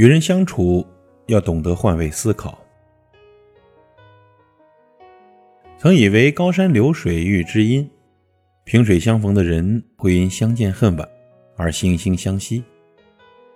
[0.00, 0.82] 与人相处
[1.26, 2.58] 要懂得换位思考。
[5.76, 7.86] 曾以为高山流水遇知音，
[8.64, 11.06] 萍水相逢的人会因相见恨晚
[11.54, 12.64] 而惺惺相惜。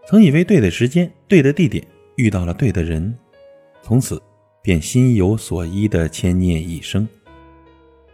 [0.07, 1.83] 曾以为对的时间、对的地点
[2.17, 3.17] 遇到了对的人，
[3.81, 4.21] 从此
[4.61, 7.09] 便心有所依的牵念一生。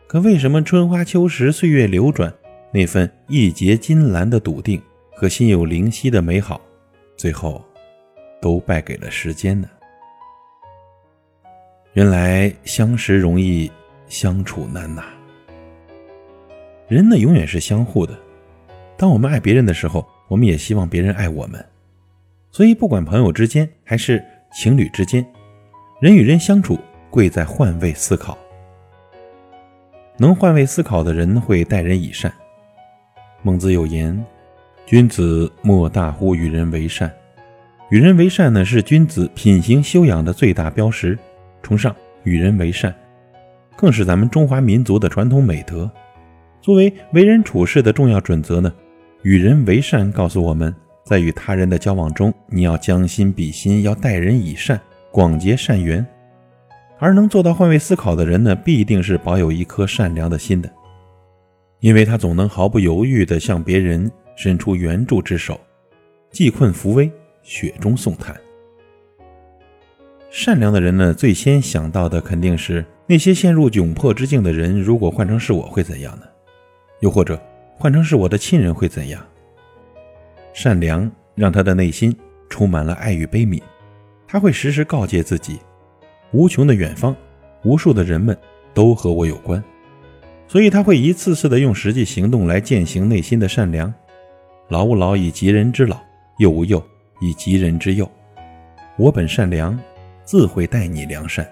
[0.07, 2.33] 可为什么春花秋实、岁月流转，
[2.73, 4.81] 那份义结金兰的笃定
[5.17, 6.61] 和心有灵犀的美好，
[7.17, 7.61] 最后
[8.41, 9.69] 都败给了时间呢？
[11.93, 13.71] 原来相识容易。
[14.11, 15.05] 相处难呐。
[16.89, 18.19] 人呢，永远是相互的。
[18.97, 21.65] 当我们爱别人的时候，我们也希望别人爱我们。
[22.51, 24.21] 所以，不管朋友之间还是
[24.53, 25.25] 情侣之间，
[26.01, 26.77] 人与人相处
[27.09, 28.37] 贵在换位思考。
[30.17, 32.35] 能换位思考的人会待人以善。
[33.43, 34.27] 孟子有言
[34.87, 37.09] ：“君子莫大乎与人为善。”
[37.91, 41.19] 与人为善呢，是君子品行修养的最大标识。
[41.61, 42.95] 崇尚与人为善。
[43.77, 45.91] 更是咱们中华民族的传统美德。
[46.61, 48.73] 作为为人处事的重要准则呢，
[49.23, 50.73] 与人为善告诉我们，
[51.05, 56.07] 在与他人的交往中，你要将心比心，要待人以善，广结善缘。
[57.01, 60.71] 而能做到换位思考的人呢，必定是保有一颗善良的心的，
[61.81, 65.59] 因为他总能毫不犹豫地向别人伸出援助之手，
[66.31, 67.11] 济困扶危，
[67.51, 68.41] 雪中送炭。
[70.31, 72.85] 善良的人呢，最先想到的肯定是。
[73.09, 76.23] 那些陷入窘迫之境的人，如果换成是我会怎样呢？
[77.01, 77.37] 又或者
[77.77, 79.21] 换成是我的亲人会怎样？
[80.53, 82.17] 善良让他的内心
[82.49, 83.61] 充满了爱与悲悯，
[84.29, 85.59] 他会时时告诫自己：
[86.31, 87.17] 无穷的远方，
[87.65, 88.39] 无数的人们
[88.73, 89.61] 都和我有关。
[90.47, 93.93] 所以他会一次次的用实际行动来践行内心的善良。
[94.69, 96.01] 老吾老以及人之老，
[96.39, 96.81] 幼吾幼
[97.21, 98.11] 以及人之幼。
[98.97, 99.79] 我本善良，
[100.25, 101.47] 自会待你良善。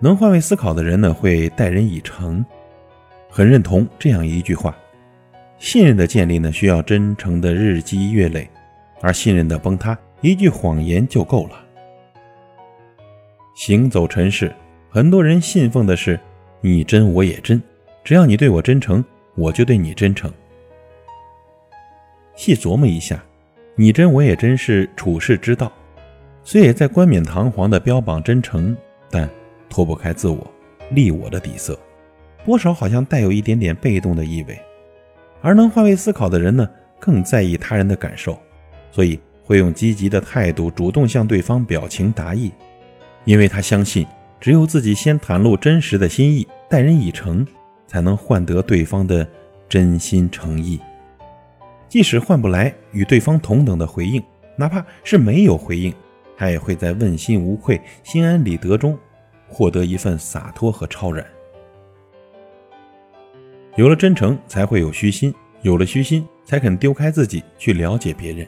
[0.00, 2.44] 能换位思考的人呢，会待人以诚，
[3.30, 4.76] 很认同这样一句话：
[5.58, 8.44] 信任的建立呢，需要真诚的日积月累；
[9.00, 11.64] 而信任的崩塌，一句谎言就够了。
[13.54, 14.52] 行走尘世，
[14.90, 16.18] 很多人信奉的是
[16.60, 17.62] “你真我也真”，
[18.02, 19.02] 只要你对我真诚，
[19.36, 20.30] 我就对你真诚。
[22.34, 23.22] 细琢磨一下
[23.76, 25.72] ，“你真我也真”是处世之道，
[26.42, 28.76] 虽也在冠冕堂皇的标榜真诚，
[29.10, 29.28] 但。
[29.66, 30.46] 脱不开自我、
[30.92, 31.76] 利我的底色，
[32.46, 34.56] 多少好像带有一点点被动的意味。
[35.42, 36.70] 而能换位思考的人呢，
[37.00, 38.38] 更在意他人的感受，
[38.92, 42.52] 所以会用积极的态度主动向对方表情达意，
[43.24, 44.06] 因为他相信，
[44.38, 47.44] 只有自己先袒露真实的心意，待人以诚，
[47.88, 49.26] 才能换得对方的
[49.68, 50.78] 真心诚意。
[51.94, 54.20] 即使换不来与对方同等的回应，
[54.56, 55.94] 哪怕是没有回应，
[56.36, 58.98] 他也会在问心无愧、心安理得中。
[59.46, 61.24] 获得一份洒脱和超然。
[63.76, 68.44] 有了真诚，才会有虚心；有了虚心，才肯丢开自己去了解别人，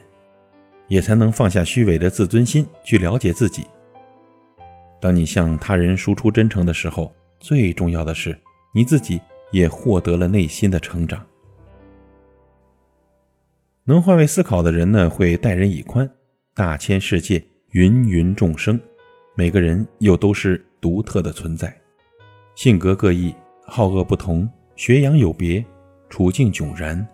[0.89, 3.65] 也才能放下虚伪的自尊心去了解自己。
[4.99, 8.37] 当你向他人输出真诚的时候，最重要的是
[8.73, 9.21] 你自己
[9.53, 11.25] 也获得了内心的成长。
[13.87, 16.07] 能换位思考的人呢，会待人以宽，
[16.53, 18.79] 大千世界，芸芸众生，
[19.33, 20.63] 每个人又都是。
[20.79, 21.75] 独特的存在，
[22.53, 23.33] 性格各异，
[23.65, 25.65] 好恶不同，学养有别，
[26.07, 27.05] 处境迥然。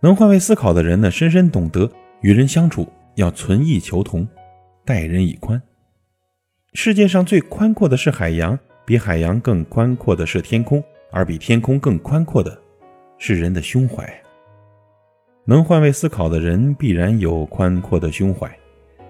[0.00, 1.88] 能换位思考的人呢，深深懂得
[2.20, 4.26] 与人相处要存异求同，
[4.84, 5.62] 待人以宽。
[6.72, 12.60] 世界上最宽阔的是海洋，比海洋更宽阔的是天空，而比天空更宽阔的
[13.18, 14.23] 是人的胸怀。
[15.44, 18.50] 能换位思考的人，必然有宽阔的胸怀，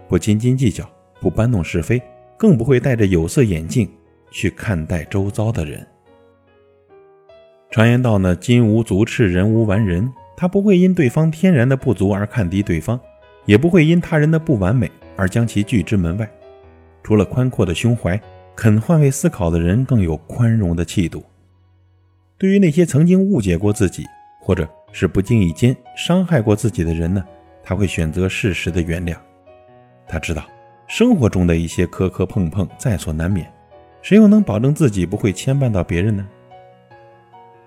[0.09, 0.89] 不斤斤计较，
[1.21, 2.01] 不搬弄是非。
[2.37, 3.89] 更不会戴着有色眼镜
[4.33, 5.87] 去看待周遭的人。
[7.71, 10.13] 常言道呢，金无足赤，人无完人。
[10.37, 12.99] 他不会因对方天然的不足而看低对方，
[13.47, 16.29] 也不会因他人的不完美而将其拒之门外。
[17.05, 18.21] 除了宽阔的胸怀，
[18.57, 21.23] 肯换位思考的人更有宽容的气度。
[22.37, 24.05] 对于那些曾经误解过自己，
[24.41, 27.25] 或者是不经意间伤害过自己的人呢，
[27.65, 29.17] 他会选择适时的原谅。
[30.07, 30.43] 他知道。
[30.87, 33.51] 生活中的一些磕磕碰碰在所难免，
[34.03, 36.29] 谁又能保证自己不会牵绊到别人呢？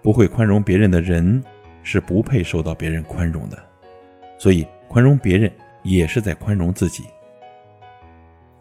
[0.04, 1.44] 不会宽容别人的人，
[1.82, 3.58] 是不配受到别人宽容的。
[4.38, 5.52] 所以，宽容别人
[5.82, 7.06] 也是在宽容自己。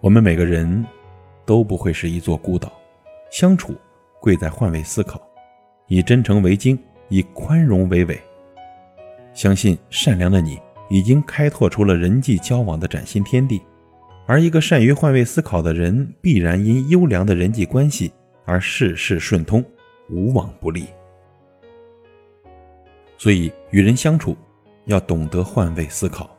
[0.00, 0.84] 我们每个人
[1.44, 2.72] 都不会是一座孤岛，
[3.30, 3.74] 相处
[4.20, 5.20] 贵在换位思考，
[5.86, 6.78] 以真诚为经，
[7.10, 8.18] 以宽容为纬。
[9.36, 13.60] 相信善良的你已经开拓出了人际交往的崭新天地。
[14.26, 18.10] 而一个善于换位思考的人，必然因优良的人际关系
[18.44, 19.64] 而事事顺通，
[20.08, 20.86] 无往不利。
[23.18, 24.36] 所以，与人相处
[24.86, 26.35] 要懂得换位思考。